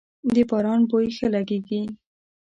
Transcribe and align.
د 0.33 0.35
باران 0.49 0.81
بوی 0.89 1.07
ښه 1.15 1.27
لږیږی 1.33 1.81